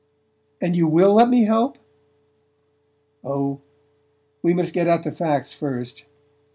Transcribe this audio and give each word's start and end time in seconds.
"And 0.59 0.75
you 0.75 0.87
WILL 0.87 1.13
let 1.13 1.29
me 1.29 1.43
help?" 1.43 1.77
"Oh, 3.23 3.59
we 4.41 4.51
must 4.51 4.73
get 4.73 4.87
at 4.87 5.03
the 5.03 5.11
facts 5.11 5.53
first." 5.53 6.05